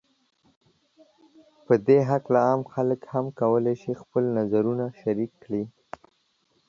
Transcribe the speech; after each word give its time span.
په 1.65 1.73
دې 1.87 1.99
هکله 2.09 2.39
عام 2.47 2.61
خلک 2.73 3.01
هم 3.13 3.25
کولای 3.39 3.75
شي 3.81 3.91
خپل 4.01 4.23
نظرونو 4.37 4.85
شریک 4.99 5.31
کړي 5.43 5.63